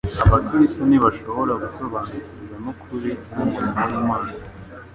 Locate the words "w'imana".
3.89-4.31